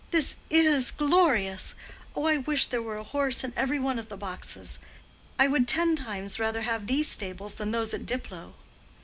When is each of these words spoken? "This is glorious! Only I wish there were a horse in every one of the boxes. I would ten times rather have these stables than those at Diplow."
"This 0.09 0.37
is 0.49 0.89
glorious! 0.89 1.75
Only 2.15 2.33
I 2.33 2.37
wish 2.39 2.65
there 2.65 2.81
were 2.81 2.95
a 2.97 3.03
horse 3.03 3.43
in 3.43 3.53
every 3.55 3.77
one 3.79 3.99
of 3.99 4.09
the 4.09 4.17
boxes. 4.17 4.79
I 5.37 5.47
would 5.47 5.67
ten 5.67 5.95
times 5.95 6.39
rather 6.39 6.63
have 6.63 6.87
these 6.87 7.07
stables 7.07 7.53
than 7.53 7.69
those 7.69 7.93
at 7.93 8.07
Diplow." 8.07 8.53